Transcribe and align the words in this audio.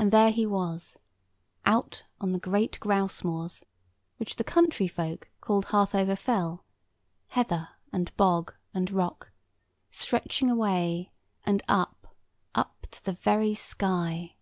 And 0.00 0.10
there 0.12 0.32
he 0.32 0.46
was, 0.46 0.98
out 1.64 2.02
on 2.20 2.32
the 2.32 2.40
great 2.40 2.80
grouse 2.80 3.22
moors, 3.22 3.62
which 4.16 4.34
the 4.34 4.42
country 4.42 4.88
folk 4.88 5.30
called 5.40 5.66
Harthover 5.66 6.18
Fell—heather 6.18 7.68
and 7.92 8.16
bog 8.16 8.52
and 8.74 8.90
rock, 8.90 9.30
stretching 9.92 10.50
away 10.50 11.12
and 11.46 11.62
up, 11.68 12.16
up 12.56 12.88
to 12.90 13.04
the 13.04 13.12
very 13.12 13.54
sky. 13.54 14.34